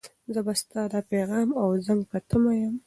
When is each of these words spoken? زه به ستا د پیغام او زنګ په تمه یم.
زه 0.33 0.39
به 0.45 0.53
ستا 0.61 0.81
د 0.93 0.95
پیغام 1.11 1.49
او 1.61 1.67
زنګ 1.85 2.01
په 2.11 2.17
تمه 2.29 2.51
یم. 2.61 2.75